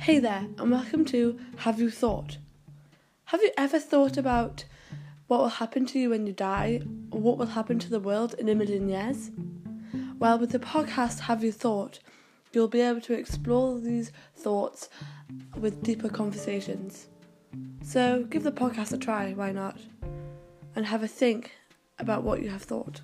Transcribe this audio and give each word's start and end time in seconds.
Hey 0.00 0.18
there, 0.18 0.46
and 0.56 0.70
welcome 0.70 1.04
to 1.04 1.38
Have 1.58 1.78
You 1.78 1.90
Thought? 1.90 2.38
Have 3.26 3.42
you 3.42 3.50
ever 3.58 3.78
thought 3.78 4.16
about 4.16 4.64
what 5.26 5.40
will 5.40 5.48
happen 5.48 5.84
to 5.86 5.98
you 5.98 6.08
when 6.08 6.26
you 6.26 6.32
die, 6.32 6.80
or 7.10 7.20
what 7.20 7.36
will 7.36 7.44
happen 7.44 7.78
to 7.78 7.90
the 7.90 8.00
world 8.00 8.32
in 8.38 8.48
a 8.48 8.54
million 8.54 8.88
years? 8.88 9.30
Well, 10.18 10.38
with 10.38 10.52
the 10.52 10.58
podcast 10.58 11.20
Have 11.20 11.44
You 11.44 11.52
Thought, 11.52 11.98
you'll 12.54 12.66
be 12.66 12.80
able 12.80 13.02
to 13.02 13.12
explore 13.12 13.78
these 13.78 14.10
thoughts 14.34 14.88
with 15.54 15.82
deeper 15.82 16.08
conversations. 16.08 17.08
So 17.82 18.24
give 18.30 18.42
the 18.42 18.52
podcast 18.52 18.94
a 18.94 18.98
try, 18.98 19.34
why 19.34 19.52
not? 19.52 19.78
And 20.74 20.86
have 20.86 21.02
a 21.02 21.08
think 21.08 21.52
about 21.98 22.22
what 22.22 22.40
you 22.40 22.48
have 22.48 22.62
thought. 22.62 23.02